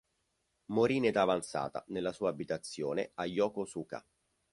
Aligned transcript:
Morì 0.71 0.95
in 0.95 1.05
età 1.05 1.21
avanzata 1.21 1.85
nella 1.89 2.11
sua 2.11 2.29
abitazione 2.31 3.11
a 3.13 3.27
Yokosuka. 3.27 4.03